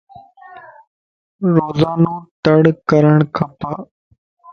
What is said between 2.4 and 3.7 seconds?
تڙ ڪرڻ کپ